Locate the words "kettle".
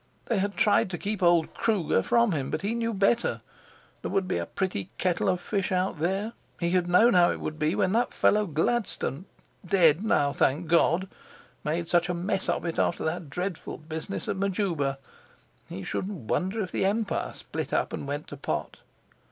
4.97-5.29